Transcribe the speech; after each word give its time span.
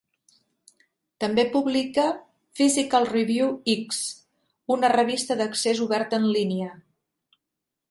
També 1.23 1.43
publica 1.55 2.05
"Physical 2.61 3.05
Review 3.11 3.53
X", 3.75 4.01
una 4.79 4.93
revista 4.97 5.39
d'accés 5.45 5.85
obert 5.89 6.19
en 6.23 6.29
línia. 6.39 6.75